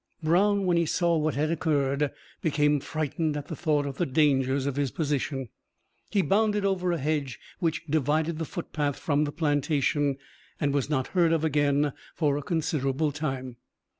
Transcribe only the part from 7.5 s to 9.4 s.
which divided the footpath from the